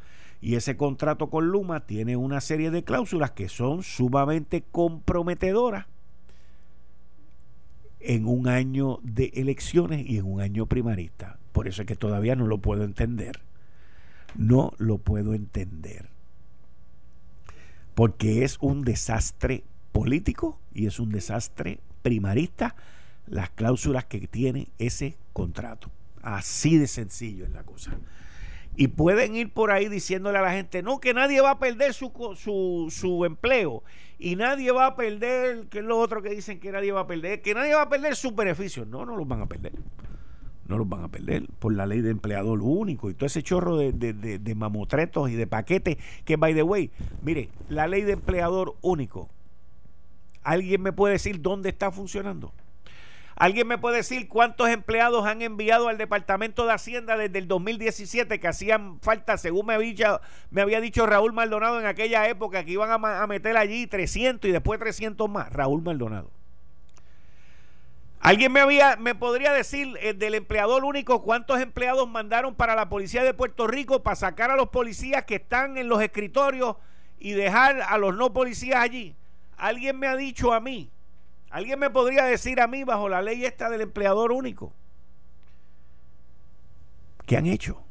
[0.42, 5.86] Y ese contrato con Luma tiene una serie de cláusulas que son sumamente comprometedoras
[8.00, 11.38] en un año de elecciones y en un año primarista.
[11.52, 13.42] Por eso es que todavía no lo puedo entender.
[14.36, 16.10] No lo puedo entender.
[17.96, 22.76] Porque es un desastre político y es un desastre primarista
[23.28, 25.92] las cláusulas que tiene ese contrato.
[26.22, 27.98] Así de sencillo es la cosa.
[28.76, 31.94] Y pueden ir por ahí diciéndole a la gente, no, que nadie va a perder
[31.94, 33.84] su, su, su empleo.
[34.18, 37.08] Y nadie va a perder, que es lo otro que dicen que nadie va a
[37.08, 38.88] perder, que nadie va a perder sus beneficios.
[38.88, 39.74] No, no los van a perder.
[40.68, 43.76] No los van a perder por la ley de empleador único y todo ese chorro
[43.76, 46.92] de, de, de mamotretos y de paquetes que, by the way,
[47.24, 49.30] mire, la ley de empleador único,
[50.44, 52.54] ¿alguien me puede decir dónde está funcionando?
[53.40, 58.38] ¿Alguien me puede decir cuántos empleados han enviado al Departamento de Hacienda desde el 2017
[58.38, 63.28] que hacían falta, según me había, dicho Raúl Maldonado en aquella época, que iban a,
[63.28, 65.54] meter allí 300 y después 300 más?
[65.54, 66.30] Raúl Maldonado.
[68.20, 73.34] ¿Alguien me podría decir eh, del empleador único cuántos empleados mandaron para la policía de
[73.34, 76.76] Puerto Rico para sacar a los policías que están en los escritorios
[77.18, 79.16] y dejar a los no policías allí?
[79.56, 80.92] ¿Alguien me ha dicho a mí
[81.50, 84.72] ¿Alguien me podría decir a mí, bajo la ley esta del empleador único,
[87.26, 87.82] qué han hecho?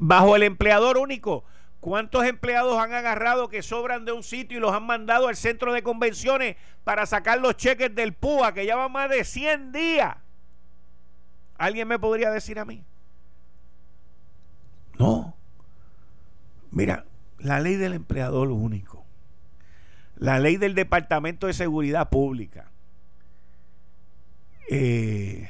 [0.00, 1.44] Bajo el empleador único,
[1.80, 5.72] ¿cuántos empleados han agarrado que sobran de un sitio y los han mandado al centro
[5.72, 10.16] de convenciones para sacar los cheques del PUA, que llevan más de 100 días?
[11.58, 12.84] ¿Alguien me podría decir a mí?
[14.98, 15.36] No.
[16.70, 17.04] Mira,
[17.38, 19.03] la ley del empleador único
[20.16, 22.70] la ley del Departamento de Seguridad Pública,
[24.70, 25.48] eh,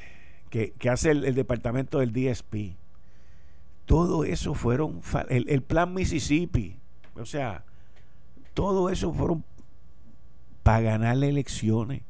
[0.51, 2.77] que, hace el, Departamento del DSP,
[3.87, 6.79] todo eso fueron, el, el plan Mississippi,
[7.15, 7.65] o sea,
[8.55, 9.45] todo eso fueron
[10.63, 12.03] para ganar elecciones.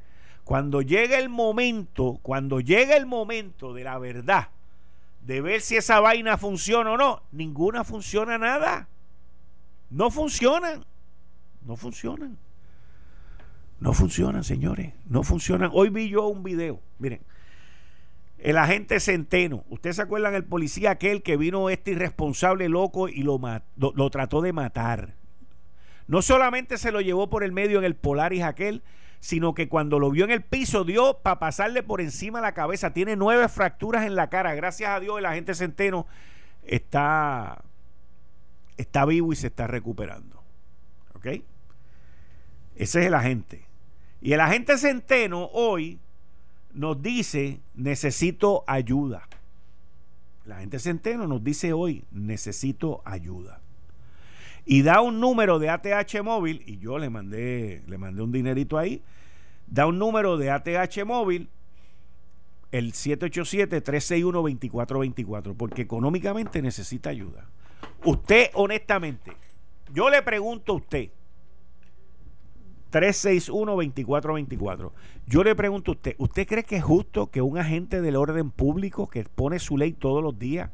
[0.44, 4.48] Cuando llega el momento, cuando llega el momento de la verdad,
[5.22, 8.88] de ver si esa vaina funciona o no, ninguna funciona nada.
[9.90, 10.84] No funcionan.
[11.64, 12.36] No funcionan.
[13.80, 14.94] No funcionan, señores.
[15.06, 15.70] No funcionan.
[15.72, 16.80] Hoy vi yo un video.
[16.98, 17.20] Miren.
[18.38, 19.64] El agente Centeno.
[19.70, 23.40] ¿Ustedes se acuerdan el policía aquel que vino este irresponsable loco y lo,
[23.76, 25.14] lo, trató de matar?
[26.06, 28.82] No solamente se lo llevó por el medio en el Polaris aquel,
[29.20, 32.92] sino que cuando lo vio en el piso dio para pasarle por encima la cabeza.
[32.92, 34.54] Tiene nueve fracturas en la cara.
[34.54, 36.06] Gracias a Dios el agente Centeno
[36.62, 37.64] está,
[38.76, 40.42] está vivo y se está recuperando.
[41.14, 41.28] ¿Ok?
[42.76, 43.64] Ese es el agente.
[44.20, 45.98] Y el agente Centeno hoy
[46.72, 49.28] nos dice, necesito ayuda.
[50.44, 53.60] La gente Centeno nos dice hoy, necesito ayuda.
[54.66, 58.78] Y da un número de ATH móvil, y yo le mandé, le mandé un dinerito
[58.78, 59.02] ahí,
[59.66, 61.48] da un número de ATH móvil,
[62.72, 67.46] el 787-361-2424, porque económicamente necesita ayuda.
[68.04, 69.32] Usted, honestamente,
[69.92, 71.10] yo le pregunto a usted,
[72.94, 74.92] 361-2424.
[75.26, 78.52] Yo le pregunto a usted, ¿usted cree que es justo que un agente del orden
[78.52, 80.70] público que pone su ley todos los días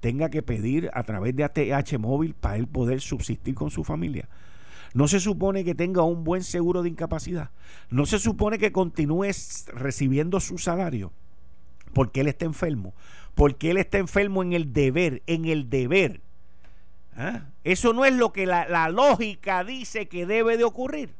[0.00, 4.28] tenga que pedir a través de ATH móvil para él poder subsistir con su familia?
[4.94, 7.50] ¿No se supone que tenga un buen seguro de incapacidad?
[7.88, 9.28] ¿No se supone que continúe
[9.72, 11.12] recibiendo su salario?
[11.92, 12.94] Porque él está enfermo.
[13.36, 16.20] Porque él está enfermo en el deber, en el deber.
[17.14, 17.44] ¿Ah?
[17.62, 21.19] Eso no es lo que la, la lógica dice que debe de ocurrir.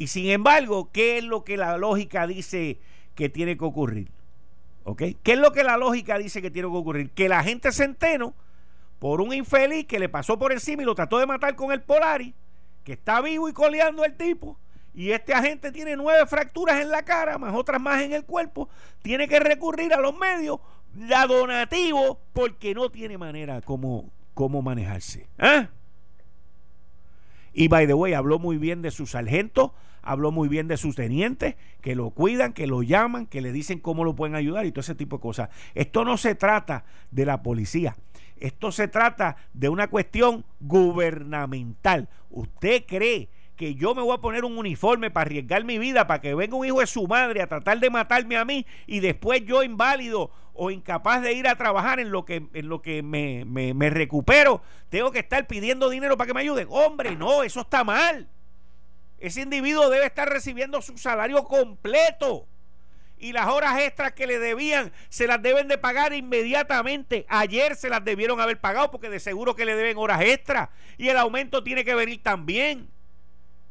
[0.00, 2.80] Y sin embargo, ¿qué es lo que la lógica dice
[3.14, 4.10] que tiene que ocurrir?
[4.84, 5.02] ¿Ok?
[5.22, 7.10] ¿Qué es lo que la lógica dice que tiene que ocurrir?
[7.10, 8.32] Que la gente centeno,
[8.98, 11.82] por un infeliz que le pasó por encima y lo trató de matar con el
[11.82, 12.32] Polari,
[12.82, 14.58] que está vivo y coleando el tipo,
[14.94, 18.70] y este agente tiene nueve fracturas en la cara, más otras más en el cuerpo,
[19.02, 20.60] tiene que recurrir a los medios,
[20.96, 24.10] la donativo, porque no tiene manera como,
[24.62, 25.28] manejarse.
[25.36, 25.68] ¿eh?
[27.60, 30.96] Y by the way, habló muy bien de su sargento, habló muy bien de sus
[30.96, 34.72] tenientes, que lo cuidan, que lo llaman, que le dicen cómo lo pueden ayudar y
[34.72, 35.50] todo ese tipo de cosas.
[35.74, 37.98] Esto no se trata de la policía,
[38.38, 42.08] esto se trata de una cuestión gubernamental.
[42.30, 46.22] ¿Usted cree que yo me voy a poner un uniforme para arriesgar mi vida, para
[46.22, 49.44] que venga un hijo de su madre a tratar de matarme a mí y después
[49.44, 50.30] yo inválido
[50.62, 53.88] o incapaz de ir a trabajar en lo que, en lo que me, me, me
[53.88, 56.66] recupero, tengo que estar pidiendo dinero para que me ayuden?
[56.68, 58.28] Hombre, no, eso está mal.
[59.18, 62.46] Ese individuo debe estar recibiendo su salario completo.
[63.16, 67.24] Y las horas extras que le debían se las deben de pagar inmediatamente.
[67.30, 70.68] Ayer se las debieron haber pagado porque de seguro que le deben horas extras.
[70.98, 72.90] Y el aumento tiene que venir también.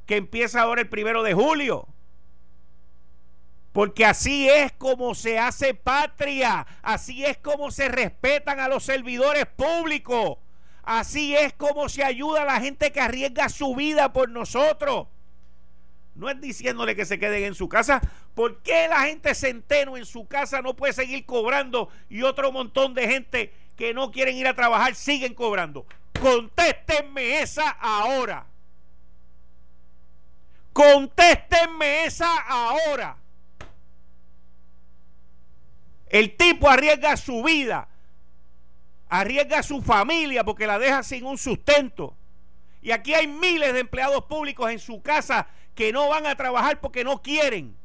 [0.08, 1.88] Que empieza ahora el primero de julio.
[3.72, 6.66] Porque así es como se hace patria.
[6.82, 10.38] Así es como se respetan a los servidores públicos.
[10.84, 15.08] Así es como se ayuda a la gente que arriesga su vida por nosotros.
[16.16, 18.02] No es diciéndole que se queden en su casa.
[18.34, 22.94] ¿Por qué la gente centeno en su casa no puede seguir cobrando y otro montón
[22.94, 25.86] de gente que no quieren ir a trabajar siguen cobrando?
[26.20, 28.46] Contéstenme esa ahora.
[30.74, 33.16] Contéstenme esa ahora.
[36.10, 37.88] El tipo arriesga su vida,
[39.08, 42.16] arriesga su familia porque la deja sin un sustento.
[42.82, 46.80] Y aquí hay miles de empleados públicos en su casa que no van a trabajar
[46.82, 47.78] porque no quieren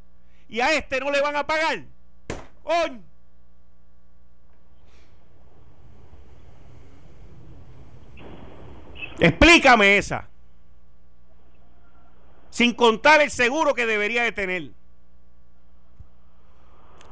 [0.48, 1.84] y a este no le van a pagar.
[2.62, 3.02] ¡Oñ!
[9.18, 10.28] Explícame esa.
[12.50, 14.70] Sin contar el seguro que debería de tener.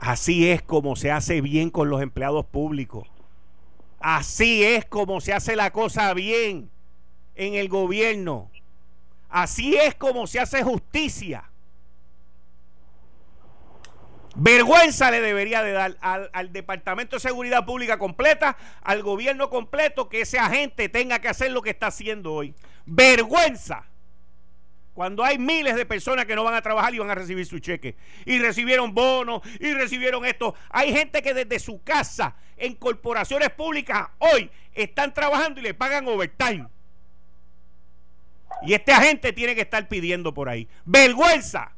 [0.03, 3.07] Así es como se hace bien con los empleados públicos.
[4.01, 6.73] Así es como se hace la cosa bien
[7.37, 8.51] en el gobierno.
[9.29, 11.45] Así es como se hace justicia.
[14.35, 20.23] Vergüenza le debería de dar al, Departamento de Seguridad Pública completa, al gobierno completo, que
[20.23, 22.57] ese agente tenga que hacer lo que está haciendo hoy.
[22.87, 23.85] Vergüenza.
[24.95, 27.59] Cuando hay miles de personas que no van a trabajar y van a recibir su
[27.59, 27.97] cheque.
[28.27, 30.55] Y recibieron bonos y recibieron esto.
[30.69, 36.07] Hay gente que desde su casa, en corporaciones públicas, hoy están trabajando y le pagan
[36.07, 36.67] overtime.
[38.63, 40.69] Y este agente tiene que estar pidiendo por ahí.
[40.85, 41.73] Vergüenza.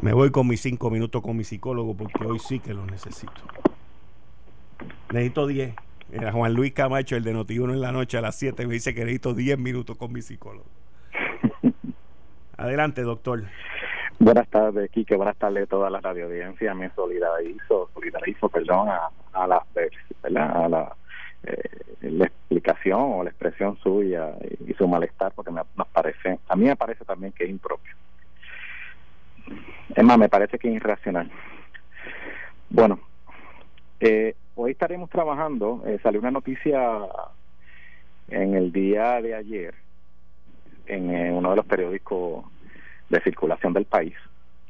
[0.00, 3.32] Me voy con mis cinco minutos con mi psicólogo porque hoy sí que lo necesito.
[5.10, 5.74] Necesito diez.
[6.12, 8.94] Era Juan Luis Camacho, el de Notiuno en la noche a las 7, me dice
[8.94, 10.66] que necesito diez minutos con mi psicólogo.
[12.56, 13.44] Adelante, doctor.
[14.18, 15.14] Buenas tardes, Quique.
[15.14, 16.74] Buenas tardes a toda la radio audiencia.
[16.74, 19.62] Me solidarizo, solidarizo perdón, a, a la,
[20.24, 20.96] a la,
[21.42, 24.32] eh, la explicación o la expresión suya
[24.66, 27.94] y, su malestar, porque me, parece, a mí me parece también que es impropio.
[29.94, 31.30] Es más, me parece que es irracional.
[32.70, 33.00] Bueno,
[34.00, 36.80] eh, hoy estaremos trabajando, eh, salió una noticia
[38.28, 39.74] en el día de ayer
[40.86, 42.44] en uno de los periódicos
[43.08, 44.14] de circulación del país,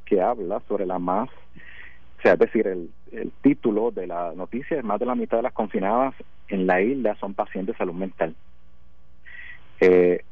[0.05, 4.79] que habla sobre la más, o sea, es decir, el, el título de la noticia
[4.79, 6.15] es más de la mitad de las confinadas
[6.49, 8.35] en la isla son pacientes de salud mental.
[9.81, 10.23] Eh,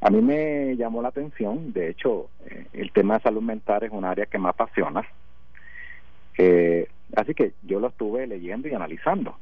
[0.00, 3.90] a mí me llamó la atención, de hecho, eh, el tema de salud mental es
[3.90, 5.02] un área que me apasiona.
[6.38, 9.36] Eh, así que yo lo estuve leyendo y analizando.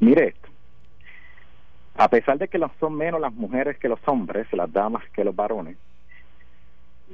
[0.00, 0.48] Mire esto.
[1.96, 5.36] A pesar de que son menos las mujeres que los hombres, las damas que los
[5.36, 5.76] varones,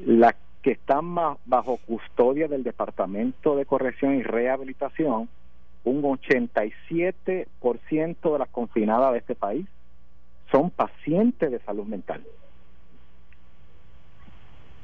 [0.05, 5.29] las que están más bajo custodia del Departamento de Corrección y Rehabilitación,
[5.85, 9.67] un 87% de las confinadas de este país
[10.51, 12.23] son pacientes de salud mental.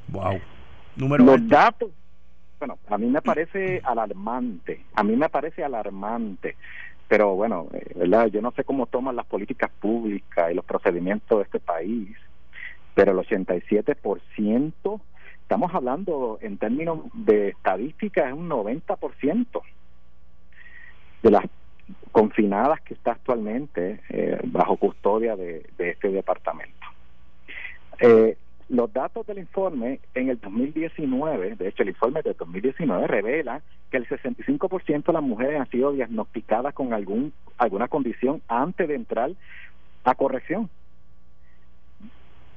[0.09, 0.39] Wow.
[0.95, 1.91] Número Los datos,
[2.65, 6.55] bueno, a mí me parece alarmante, a mí me parece alarmante,
[7.09, 8.27] pero bueno, eh, ¿verdad?
[8.27, 12.15] Yo no sé cómo toman las políticas públicas y los procedimientos de este país,
[12.93, 15.01] pero el 87%,
[15.41, 19.61] estamos hablando en términos de estadística, es un 90%
[21.21, 21.43] de las
[22.13, 26.87] confinadas que está actualmente eh, bajo custodia de, este departamento.
[27.99, 28.37] Eh,
[28.69, 33.61] los datos del informe en el 2019, de hecho el informe del 2019 revela
[33.91, 38.95] que el 65% de las mujeres han sido diagnosticadas con algún alguna condición antes de
[38.95, 39.31] entrar
[40.03, 40.69] a corrección.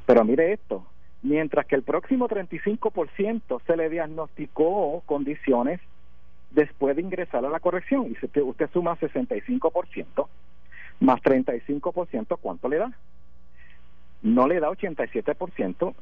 [0.06, 0.86] Pero mire esto,
[1.22, 5.80] mientras que el próximo 35% se le diagnosticó condiciones
[6.50, 8.06] después de ingresar a la corrección.
[8.10, 10.28] Y si usted suma 65%
[11.00, 12.92] más 35%, ¿cuánto le da?
[14.22, 15.94] No le da 87%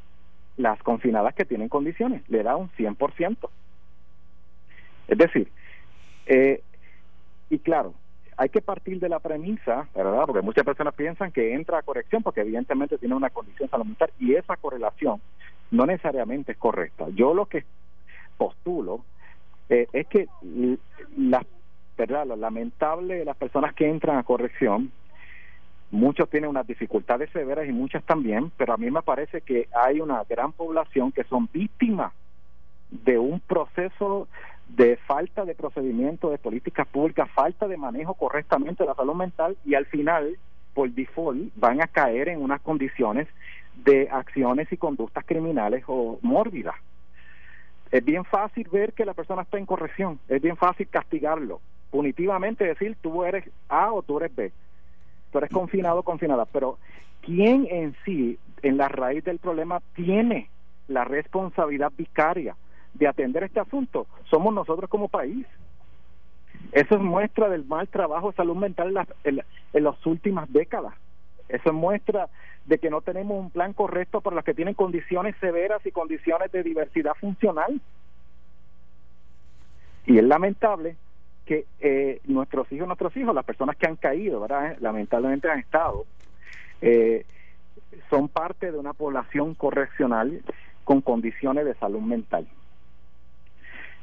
[0.56, 3.50] las confinadas que tienen condiciones, le da un 100%.
[5.08, 5.50] Es decir,
[6.26, 6.62] eh,
[7.50, 7.94] y claro,
[8.36, 10.24] hay que partir de la premisa, ¿verdad?
[10.26, 13.86] Porque muchas personas piensan que entra a corrección porque evidentemente tiene una condición salud
[14.18, 15.20] y esa correlación
[15.70, 17.06] no necesariamente es correcta.
[17.14, 17.64] Yo lo que
[18.36, 19.04] postulo
[19.68, 20.28] eh, es que
[21.16, 21.44] la
[21.96, 24.90] verdad lo lamentable de las personas que entran a corrección
[25.90, 30.00] muchos tienen unas dificultades severas y muchas también pero a mí me parece que hay
[30.00, 32.12] una gran población que son víctimas
[32.90, 34.28] de un proceso
[34.68, 39.56] de falta de procedimiento de políticas públicas, falta de manejo correctamente de la salud mental
[39.64, 40.36] y al final,
[40.72, 43.28] por default, van a caer en unas condiciones
[43.84, 46.76] de acciones y conductas criminales o mórbidas.
[47.90, 51.60] Es bien fácil ver que la persona está en corrección, es bien fácil castigarlo,
[51.90, 54.52] punitivamente decir tú eres A o tú eres B,
[55.40, 56.78] tú confinado confinada, pero
[57.22, 60.48] ¿quién en sí, en la raíz del problema, tiene
[60.88, 62.56] la responsabilidad vicaria
[62.94, 64.06] de atender este asunto?
[64.30, 65.46] Somos nosotros como país.
[66.72, 70.94] Eso es muestra del mal trabajo de salud mental en, en, en las últimas décadas.
[71.48, 72.28] Eso es muestra
[72.64, 76.50] de que no tenemos un plan correcto para los que tienen condiciones severas y condiciones
[76.52, 77.80] de diversidad funcional.
[80.06, 80.96] Y es lamentable
[81.44, 84.76] que eh, nuestros hijos, nuestros hijos, las personas que han caído, ¿verdad?
[84.80, 86.06] lamentablemente han estado,
[86.80, 87.24] eh,
[88.10, 90.42] son parte de una población correccional
[90.84, 92.46] con condiciones de salud mental.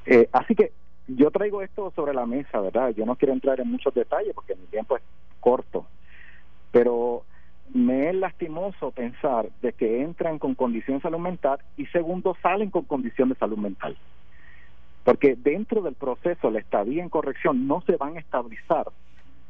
[0.06, 0.72] Eh, así que
[1.08, 2.90] yo traigo esto sobre la mesa, ¿verdad?
[2.90, 5.04] Yo no quiero entrar en muchos detalles porque mi tiempo es
[5.40, 5.86] corto,
[6.72, 7.24] pero
[7.74, 12.70] me es lastimoso pensar de que entran con condición de salud mental y segundo salen
[12.70, 13.98] con condición de salud mental.
[15.04, 18.88] Porque dentro del proceso, la estadía en corrección no se van a estabilizar.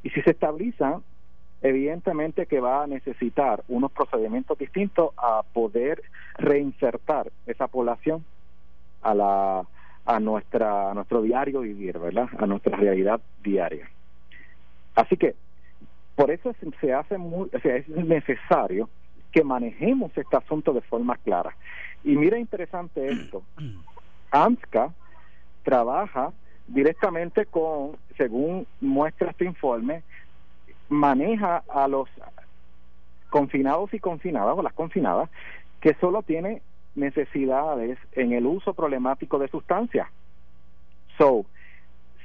[0.03, 1.03] Y si se estabilizan,
[1.61, 6.01] evidentemente que va a necesitar unos procedimientos distintos a poder
[6.37, 8.23] reinsertar esa población
[9.01, 9.65] a la
[10.03, 12.29] a nuestra a nuestro diario vivir, ¿verdad?
[12.39, 13.89] A nuestra realidad diaria.
[14.95, 15.35] Así que
[16.15, 18.89] por eso se hace muy, o sea, es necesario
[19.31, 21.55] que manejemos este asunto de forma clara.
[22.03, 23.43] Y mira interesante esto.
[24.31, 24.93] AMSCA
[25.63, 26.31] trabaja
[26.67, 30.03] directamente con, según muestra este informe,
[30.89, 32.09] maneja a los
[33.29, 35.29] confinados y confinadas o las confinadas
[35.79, 36.61] que solo tiene
[36.95, 40.07] necesidades en el uso problemático de sustancias.
[41.17, 41.45] So,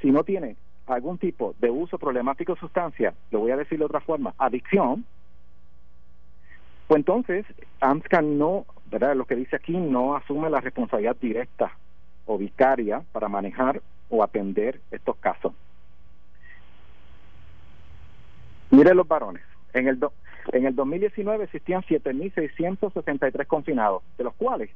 [0.01, 0.57] si no tiene
[0.87, 5.05] algún tipo de uso problemático de sustancia, lo voy a decir de otra forma, adicción,
[6.87, 7.45] pues entonces
[7.81, 9.17] AMSCA no, ¿verdad?
[9.17, 11.73] Lo que dice aquí no asume la responsabilidad directa
[12.27, 15.55] o vicaria para manejar o atender estos casos.
[18.71, 19.43] Mire los varones.
[19.73, 19.99] En el,
[20.53, 24.69] en el 2019 existían 7.663 confinados, de los cuales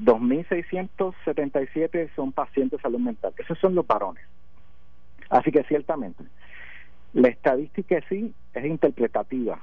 [0.00, 3.34] 2.677 son pacientes de salud mental.
[3.38, 4.24] Esos son los varones.
[5.28, 6.24] Así que ciertamente,
[7.12, 9.60] la estadística sí es interpretativa,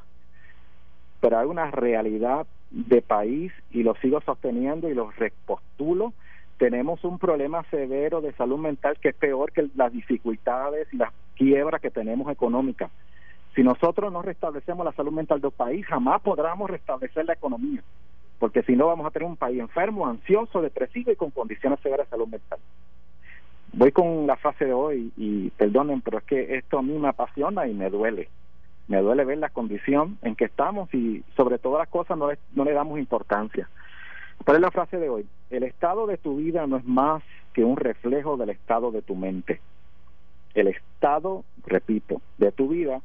[1.20, 6.13] pero hay una realidad de país y lo sigo sosteniendo y lo repostulo
[6.58, 11.12] tenemos un problema severo de salud mental que es peor que las dificultades y las
[11.36, 12.91] quiebras que tenemos económicas.
[13.55, 17.82] Si nosotros no restablecemos la salud mental del país, jamás podremos restablecer la economía,
[18.39, 22.08] porque si no vamos a tener un país enfermo, ansioso, depresivo y con condiciones severas
[22.08, 22.60] de salud mental.
[23.74, 27.10] Voy con la frase de hoy y perdonen, pero es que esto a mí me
[27.10, 28.30] apasiona y me duele.
[28.88, 32.64] Me duele ver la condición en que estamos y sobre todas las cosas no, no
[32.64, 33.70] le damos importancia.
[34.45, 35.25] ¿Cuál es la frase de hoy?
[35.49, 37.23] El estado de tu vida no es más
[37.53, 39.59] que un reflejo del estado de tu mente.
[40.53, 43.01] El estado, repito, de tu vida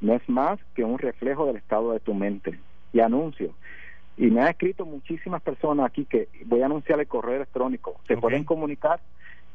[0.00, 2.58] no es más que un reflejo del estado de tu mente.
[2.92, 3.52] Y anuncio.
[4.16, 7.96] Y me han escrito muchísimas personas aquí que voy a anunciar el correo electrónico.
[8.06, 9.00] Se pueden comunicar.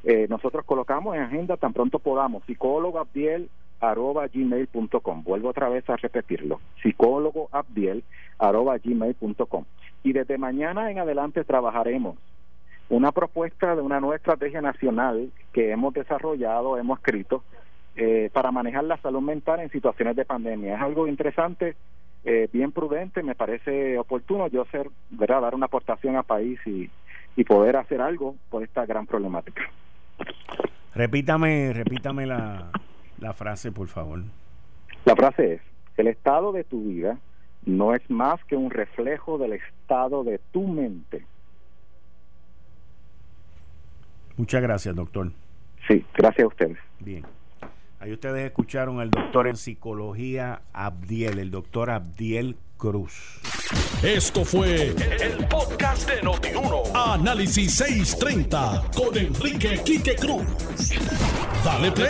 [0.03, 2.43] Eh, nosotros colocamos en agenda tan pronto podamos.
[2.45, 5.23] Psicólogo Abdiel arroba gmail.com.
[5.23, 6.59] Vuelvo otra vez a repetirlo.
[6.83, 8.03] Psicólogo Abdiel
[8.37, 9.65] arroba gmail.com
[10.03, 12.17] y desde mañana en adelante trabajaremos
[12.89, 17.43] una propuesta de una nueva estrategia nacional que hemos desarrollado, hemos escrito,
[17.95, 20.75] eh, para manejar la salud mental en situaciones de pandemia.
[20.75, 21.75] Es algo interesante,
[22.25, 25.41] eh, bien prudente, me parece oportuno yo ser, ¿verdad?
[25.41, 26.89] dar una aportación al país y,
[27.35, 29.63] y poder hacer algo por esta gran problemática.
[30.93, 32.71] Repítame, repítame la,
[33.19, 34.19] la frase, por favor.
[35.05, 35.61] La frase es,
[35.95, 37.17] el estado de tu vida
[37.65, 41.25] no es más que un reflejo del estado de tu mente.
[44.37, 45.31] Muchas gracias, doctor.
[45.87, 46.77] Sí, gracias a ustedes.
[46.99, 47.25] Bien.
[47.99, 53.39] Ahí ustedes escucharon al doctor en psicología Abdiel, el doctor Abdiel Cruz.
[54.01, 56.81] Esto fue el, podcast de Notiuno.
[56.95, 60.43] Análisis 630 con Enrique Quique Cruz.
[61.63, 62.09] Dale play